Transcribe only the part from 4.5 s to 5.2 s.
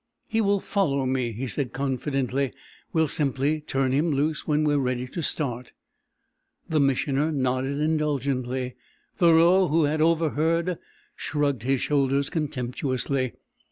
we're ready